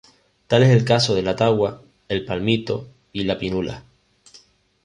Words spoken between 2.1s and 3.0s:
palmito